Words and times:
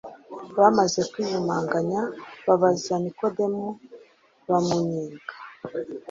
Bamaze 0.57 0.99
kwiyumanganya 1.11 2.01
babaza 2.45 2.93
Nikodemu 3.03 3.67
bamunnyega 4.49 5.33